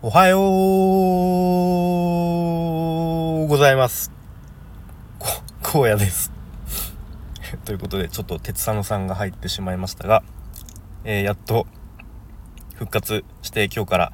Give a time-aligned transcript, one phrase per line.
[0.00, 0.38] おはよ
[3.46, 4.12] うございます。
[5.18, 5.26] こ、
[5.80, 6.30] 荒野です。
[7.66, 10.22] ということで、ちょっと鉄佐野さんが入ってしまいましたが、
[11.02, 11.66] えーやっと
[12.76, 14.12] 復活して今日から、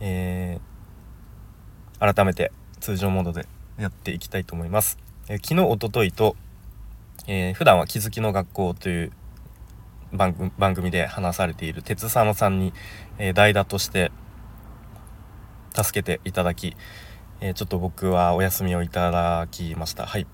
[0.00, 2.50] えー改めて
[2.80, 3.46] 通常モードで
[3.78, 4.98] やっていきたいと思います。
[5.28, 6.34] えー昨日、おとといと、
[7.28, 9.12] えー普段は気づきの学校という
[10.12, 12.72] 番組番組で話されている鉄佐野さんに、
[13.18, 14.10] えー代打として
[15.74, 16.76] 助けていただき、
[17.40, 20.06] えーちょっと僕はお休みをいただきました。
[20.06, 20.26] はい。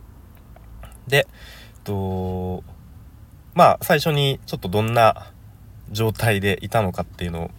[1.06, 2.64] でえっと
[3.54, 5.32] まあ最初にちょっとどんな
[5.90, 7.50] 状態でいたのかっていうのを、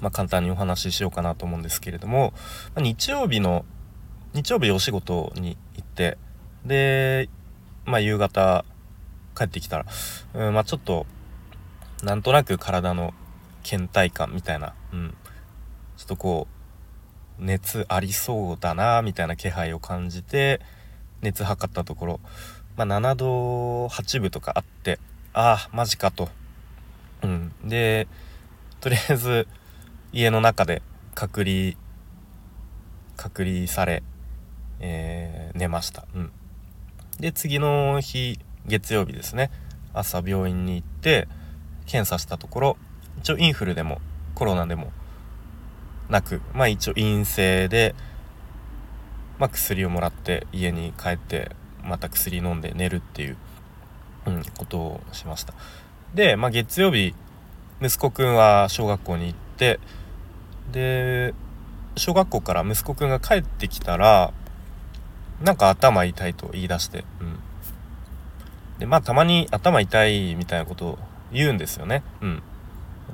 [0.00, 2.32] まあ、簡単にお話ししようかなと思うんですけれども、
[2.74, 3.64] ま日曜日の
[4.32, 6.18] 日曜日お仕事に行って
[6.64, 7.28] で
[7.84, 8.64] まあ夕方
[9.36, 9.86] 帰ってきたら、
[10.34, 11.06] うん、まあちょっと
[12.02, 13.14] なんとなく体の
[13.62, 15.14] 倦怠感みたいな、うん、
[15.96, 16.53] ちょっとこう
[17.38, 20.60] 熱ありそうだなみたいな気配を感じて
[21.22, 22.20] 熱測ったところ、
[22.76, 24.98] まあ、7度8分とかあって
[25.32, 26.28] ああマジかと、
[27.22, 28.06] うん、で
[28.80, 29.48] とりあえず
[30.12, 30.82] 家の中で
[31.14, 31.72] 隔離
[33.16, 34.02] 隔離され、
[34.80, 36.32] えー寝ました、うん、
[37.20, 39.50] で次の日月曜日ですね。
[39.92, 41.28] 朝病院に行って
[41.86, 42.76] 検査したところ
[43.18, 44.00] 一応インフルでも
[44.34, 44.90] コロナでも
[46.08, 47.94] なくまあ一応陰性で、
[49.38, 51.50] まあ、薬をもらって家に帰って
[51.82, 53.36] また薬飲んで寝るっていう、
[54.26, 55.54] うん、ことをしました。
[56.14, 57.14] で、まあ、月曜日
[57.82, 59.80] 息子くんは小学校に行って
[60.72, 61.34] で
[61.96, 64.32] 小学校から息子くんが帰ってきたら
[65.42, 67.38] なんか頭痛いと言い出して、うん、
[68.78, 70.98] でまあたまに頭痛いみたいなことを
[71.32, 72.02] 言うんですよね。
[72.20, 72.42] うん。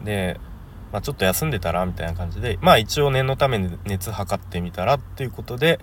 [0.04, 0.38] で
[0.92, 5.78] まあ、ちょっと休んでたらみたいな感じでまあ一応念のために熱測ってみたらっていうことで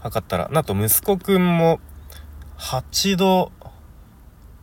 [0.00, 1.80] 測ったらなんと息子くんも
[2.58, 3.52] 8度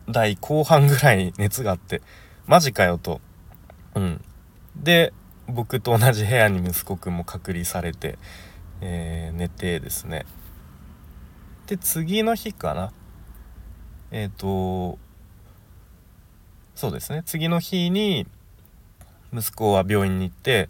[0.08, 2.02] 台後半ぐらい熱があって
[2.46, 3.20] マジかよと。
[3.94, 4.24] うん。
[4.76, 5.12] で
[5.46, 8.18] 僕と同じ部屋に息子くんも隔離されて、
[8.80, 10.26] えー寝てですね。
[11.66, 12.92] で次の日かな。
[14.10, 14.98] えっ、と
[16.74, 17.22] そうですね。
[17.24, 18.26] 次の日に
[19.34, 20.68] 息子は病院に行って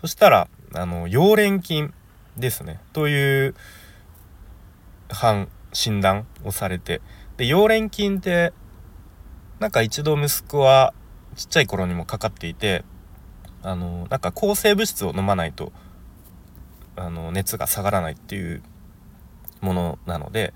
[0.00, 1.92] そしたらあの溶連菌
[2.36, 2.80] ですね。
[2.92, 3.54] という
[5.08, 7.00] 判診断をされて。
[7.36, 8.52] で溶連菌って
[9.58, 10.92] なんか一度息子は
[11.36, 12.84] ちっちゃい頃にもかかっていて
[13.62, 15.72] あのなんか抗生物質を飲まないと
[16.96, 18.62] あの熱が下がらないっていう
[19.60, 20.52] ものなので、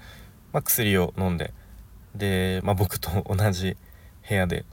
[0.53, 1.53] まあ、薬を飲んで。
[2.15, 3.77] で、まあ、僕と同じ
[4.27, 4.65] 部屋で、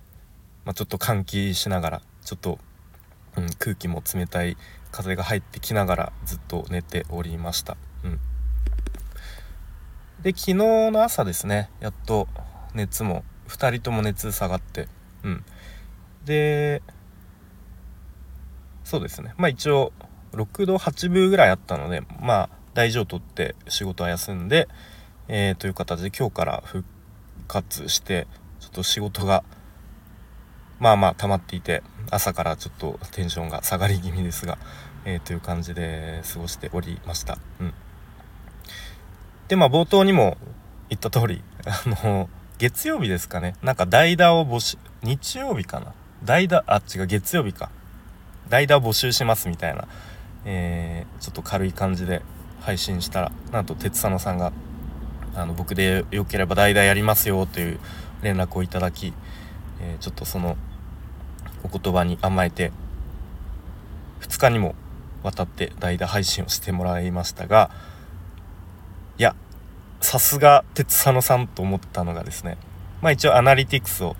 [0.65, 2.57] まあ、ちょっと換気しながらちょっと
[3.37, 4.57] うん、空気も冷たい
[4.91, 8.19] 風が入ってきながらずっと寝ておりました、うん、
[10.21, 12.27] で昨日の朝ですねやっと
[12.73, 14.87] 熱も2人とも熱下がって
[15.23, 15.43] うん。
[16.25, 16.81] で
[18.83, 19.33] そうですね。
[19.37, 19.93] まあ一応
[20.33, 24.67] 6度8分ぐらいあったのでまあ大事を取って仕事は休んで、
[25.27, 26.85] えーという形で今日から復
[27.47, 28.27] 活して
[28.59, 29.43] ちょっと仕事が
[30.83, 34.57] まあまあ溜まっていて朝からちょっとテンションが下がり気味ですが、
[35.05, 37.37] えーという感じで過ごしておりました。
[37.61, 37.73] うん、
[39.47, 40.35] でまあ冒頭にも
[40.89, 43.55] 言った通り あの月曜日ですかね。
[43.63, 45.93] なんか代打を募集日曜日かな。
[46.25, 47.69] 代打あ違う月曜日か。
[48.49, 49.87] 代打を募集しますみたいな、
[50.43, 52.21] えーちょっと軽い感じで
[52.59, 54.51] 配信したらなんと鉄佐野さんが
[55.33, 57.79] あの僕でよければ代打やりますよという
[58.21, 59.13] 連絡をいただき
[59.79, 60.57] えーちょっとその
[61.63, 62.71] お言葉に甘えて
[64.21, 64.75] 2日にも
[65.23, 67.71] わたって代打配信をしてもらいましたが
[69.17, 69.35] いや
[70.01, 72.57] さすが鉄佐野さんと思ったのがですね
[73.01, 74.15] まあ一応アナリティクスを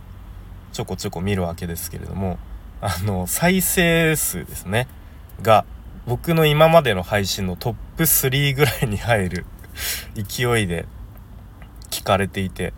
[0.72, 2.38] ちょこちょこ見るわけですけれども
[2.82, 4.88] あの再生数ですね
[5.42, 5.66] が
[6.06, 9.46] 僕の今までの配信のトップ3ぐらいに入る
[10.16, 10.86] 勢いで
[11.90, 12.74] 聞かれていて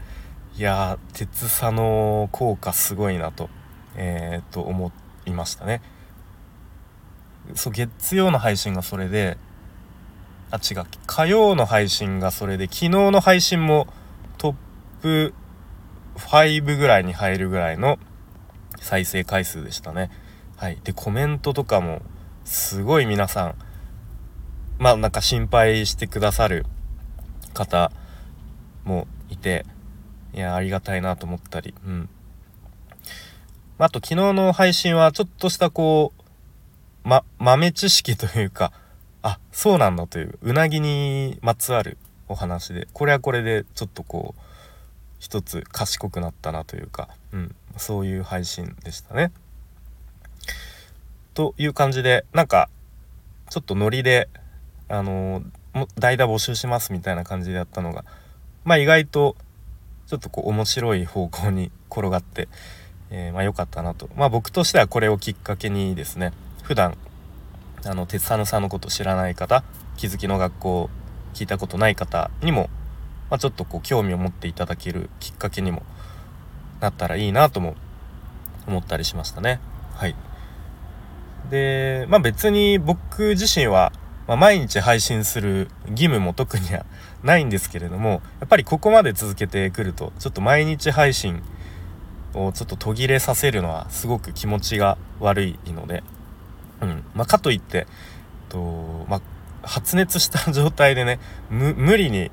[0.57, 3.49] いやー鉄佐の効果すごいなと
[3.95, 4.91] えー、と思
[5.25, 5.81] いましたね。
[7.53, 9.37] そう月曜の配信がそれで
[10.51, 13.87] あ違う火曜の配信がそれで昨日の配信も
[14.37, 14.55] トッ
[15.01, 15.33] プ
[16.15, 17.99] 5ぐらいに入るぐらいの
[18.79, 20.11] 再生回数でしたね。
[20.57, 20.79] はい。
[20.83, 22.01] でコメントとかも
[22.45, 23.55] すごい皆さん
[24.77, 26.65] まあなんか心配してくださる
[27.53, 27.91] 方
[28.83, 29.65] もいて
[30.33, 32.09] いやありがたいなと思ったりうん。
[33.77, 38.71] あと昨日の配信はちょっとしたこうま豆知識というか
[39.21, 41.97] あそうなんだといううなぎにまつわる
[42.29, 44.41] お話でこれはこれでちょっとこう
[45.19, 49.31] 一つ賢くなったなというか、うん、そういう配信でしたね。
[51.33, 52.69] という感じでなんか
[53.49, 54.29] ちょっとノリで
[54.87, 55.43] あの
[55.95, 58.05] 代打募集しますみたいな感じでやったのが
[58.63, 59.35] まあ意外と
[60.07, 62.47] ちょっとこう面白い方向に転がって、
[63.09, 64.09] えー、まあ良かったなと。
[64.15, 66.31] まあ僕としてはこれをきっかけにですね
[66.63, 66.97] 普段
[67.85, 69.63] あの鉄佐野さんのこと知らない方
[69.97, 70.89] 気づきの学校
[71.33, 72.69] 聞いたことない方にも、
[73.29, 75.83] まあ、ちょっとこう興味を持っていただけるきっかけにも
[76.79, 77.75] なったらいいなとも
[78.67, 79.59] 思ったりしましたね。
[79.93, 80.15] はい。
[81.49, 83.91] でまあ別に僕自身は
[84.27, 86.85] まあ、毎日配信する義務も特には
[87.23, 91.43] ないんですけれどもやっぱりここまで続けてくるとちょっと毎日配信
[92.35, 96.03] をちょっと途切れさせるのはすごく気持ちが悪いので、
[96.81, 97.03] うん。
[97.15, 97.87] まあ、かといって
[98.49, 99.21] と、まあ、
[99.63, 102.31] 発熱した状態でね無理に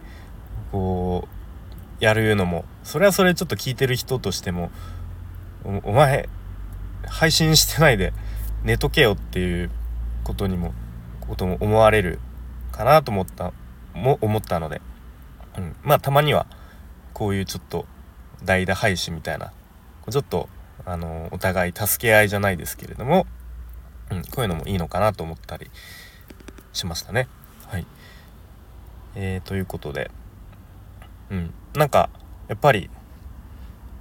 [0.71, 1.27] こ
[2.01, 4.71] うやるのもそれはそれちょっと聞いてる人としても
[5.85, 6.29] お前
[7.07, 8.13] 配信してないで
[8.65, 9.71] 寝とけよっていう
[10.25, 10.73] ことにも
[11.21, 12.19] ことも思われる
[12.71, 13.53] かなと思った
[13.95, 14.81] も思ったので、
[15.57, 16.47] うん、まあたまには
[17.13, 17.87] こういうちょっと
[18.45, 19.53] 代打配信みたいな
[20.11, 20.49] ちょっと
[20.85, 23.27] あのお互い助け合いじゃないですけれども、
[24.11, 25.71] うん、こういうのもいいのかなと思ったり
[26.73, 27.29] しましたね。
[27.69, 27.87] はい、
[29.15, 30.11] えー、ということで、
[31.31, 32.11] うん、なんか
[32.49, 32.91] やっぱり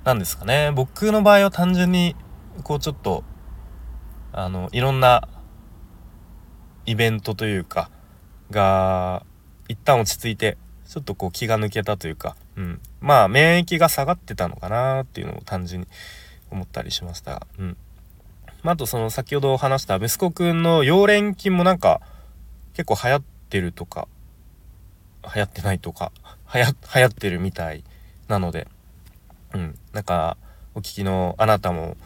[0.03, 0.71] なんですかね。
[0.74, 2.15] 僕の場合は単純に
[2.63, 3.24] こうちょっと
[4.33, 5.27] あのいろんな
[6.86, 7.92] イベントというか
[8.50, 9.24] が
[9.68, 10.57] 一旦落ち着いて
[10.88, 15.88] ちょっとこう気が抜けたというか、うん、まあ免疫が下がってたのかなっていうのを単純に
[16.51, 17.77] 思ったりしましたうん。
[18.63, 22.00] まあ、あとその先ほど話した息子くんの溶連菌もなんか
[22.74, 24.07] 結構流行ってるとか
[25.24, 26.12] 流行ってないとか
[26.53, 27.83] 流行流行ってるみたい
[28.27, 28.68] なので
[29.53, 30.38] うんなんか
[30.75, 31.98] お聞きのあなたも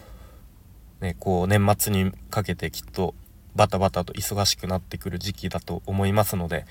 [1.02, 3.14] ねこう年末にかけてきっと
[3.56, 6.66] バタバタと忙しくなってくる時期だと思いますので、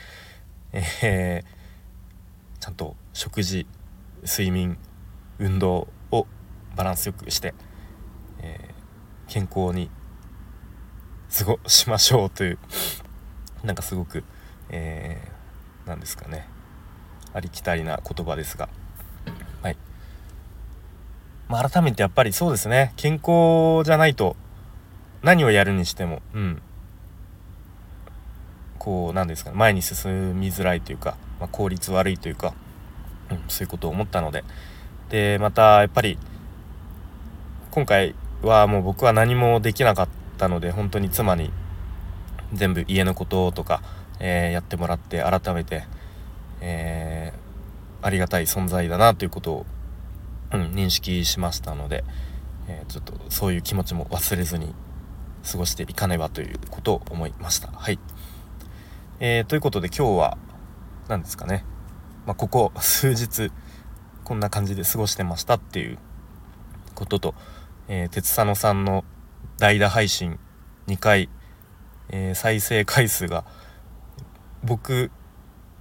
[0.73, 3.67] えー、ちゃんと食事
[4.25, 4.79] 睡眠
[5.39, 6.27] 運動を
[6.77, 7.55] バランスよくして、
[8.41, 9.91] えー、健康に
[11.37, 12.59] 過ごしましょうという
[13.63, 14.25] なんかすごく、
[14.71, 16.47] えー、なんですかね。
[17.33, 18.69] ありきたりな言葉ですが。
[19.63, 19.77] はい、
[21.49, 22.93] まあ、改めてやっぱりそうですね。
[22.97, 24.37] 健康じゃないと
[25.23, 26.63] 何をやるにしてもうん。
[28.79, 29.57] こう何ですかね。
[29.57, 32.55] 前に進みづらいというか、まあ、効率悪いというか、
[33.31, 34.45] うん、そういうことを思ったので。
[35.11, 36.19] でまたやっぱり
[37.71, 41.51] 今回はもう僕は何もできなかったので本当に妻に
[42.53, 43.83] 全部家のこととか、
[44.21, 45.85] えー、やってもらって改めて、
[46.61, 49.67] えー、ありがたい存在だなということを、
[50.53, 52.05] うん、認識しましたので、
[52.69, 54.75] えー、ちょっとそういう気持ちも忘れずに
[55.51, 57.69] 過ごしていかねばということを思いました。
[57.69, 57.99] はい。
[59.21, 60.39] えー、ということで今日は
[61.09, 61.65] 何ですかね、
[62.27, 63.51] まあ、ここ数日
[64.25, 65.99] こんな感じで過ごしてましたっていう
[66.95, 67.35] ことと、
[67.89, 69.05] えー、鉄佐野さんの
[69.59, 70.39] 代打配信
[70.87, 71.29] 2回、
[72.09, 73.45] えー、再生回数が
[74.63, 75.11] 僕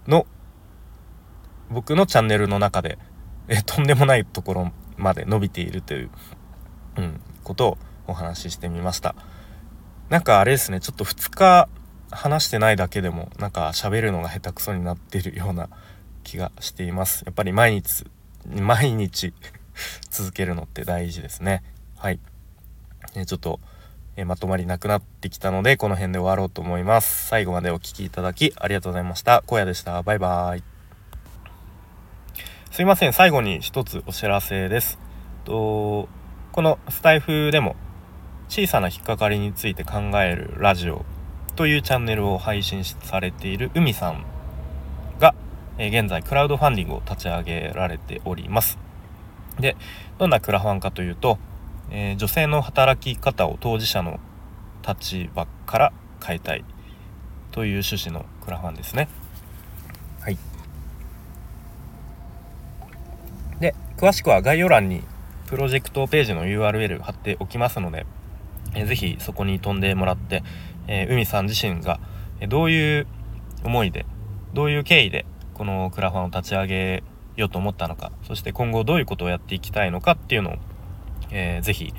[0.07, 0.27] の
[1.69, 3.00] 僕のチャンネルの中で、
[3.47, 6.09] えー、とんでもないところまで伸びているという、
[6.97, 9.15] うん、ことをお話ししてみました。
[10.09, 11.69] なんかあれですねちょっと2日
[12.12, 15.69] 話してないだけでもなんか喋るのが下手くそになってるような
[16.24, 17.24] 気がしています。
[17.25, 18.06] やっぱり毎日
[18.48, 19.34] 毎日
[20.10, 21.63] 続けるのって大事ですね。
[21.98, 22.20] はい。
[23.15, 23.60] えちょっと
[24.15, 27.27] えまとまりなくなってきたのでこの辺で終わろうと思います。
[27.27, 29.44] 最後までお聴きいただきありがとうございました。
[29.48, 30.01] 荒野でした。
[30.03, 30.63] バイバーイ。
[32.72, 33.13] すいません。
[33.13, 35.00] 最後に一つお知らせです。
[35.46, 36.10] と
[36.51, 37.75] このスタイフでも
[38.50, 41.06] 小さな引っかかりについて考えるラジオ
[41.56, 44.25] というチャンネルを配信されている海さん、
[45.77, 48.77] え、現在クラウドファンディングを立ち上げられております。
[49.60, 49.75] で、
[50.18, 51.38] どんなクラファンかというと、
[51.89, 54.20] えー、女性の働き方を当事者の
[54.88, 56.63] 立場から変えたい
[57.51, 59.08] という趣旨のクラファンですね。
[60.22, 60.38] はい。
[63.60, 65.03] で、詳しくは概要欄に
[65.48, 68.06] プロジェクトページの URL 貼っておきますので、
[68.75, 70.44] えー、ぜひそこに飛んでもらって、
[70.88, 72.00] えー、海さん自身が
[72.48, 73.08] どういう
[73.63, 74.06] 思いで
[74.53, 77.03] どういう経緯でこのクラファンを立ち上げ
[77.36, 80.55] ようと思ったのかそして今後どういうことをやっていきたいのかっていうのを、
[81.31, 81.93] えー、ぜひ、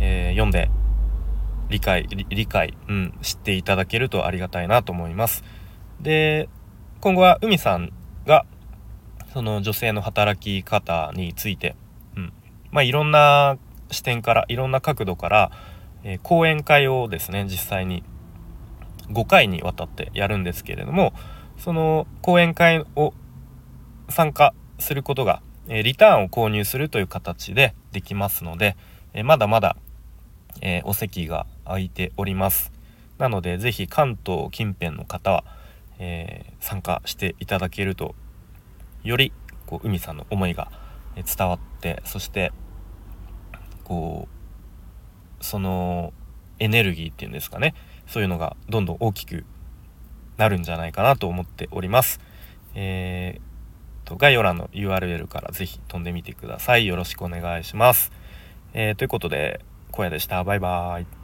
[0.00, 0.70] えー、読んで
[1.68, 5.44] 理解理解、うん、知っていただけるとありがたいなと思います。
[6.00, 6.48] で
[7.00, 7.92] 今後は海さん
[8.26, 8.46] が
[9.32, 11.76] その女性の働き方について、
[12.16, 12.32] うん
[12.70, 13.58] まあ、いろんな
[13.90, 15.52] 視点からいろんな角度から、
[16.04, 18.02] えー、講演会をですね実際に
[19.10, 21.12] 5回にわたってやるんですけれども
[21.58, 23.12] その講演会を
[24.08, 28.76] 参加することが、え、リターンを購入するという形でできますので、
[29.12, 29.76] え、まだまだ、
[30.60, 32.72] えお席が空いております。
[33.18, 35.44] なので是非関東近辺の方は、
[35.98, 38.14] え参加していただけると
[39.02, 39.32] より
[39.66, 40.70] こう海さんの思いが
[41.16, 42.52] 伝わってそして
[43.84, 44.28] こ
[45.40, 46.12] うその
[46.58, 47.74] エネルギーっていうんですかね。
[48.06, 49.44] そういうのがどんどん大きく
[50.38, 52.20] なるんじゃないかなと思っております。
[52.74, 56.86] えー、と概要欄の URL から是非飛んでみてください。
[56.86, 58.12] よろしくお願いします。
[58.72, 60.42] えー、ということで、小屋でした。
[60.44, 61.17] バイバーイ。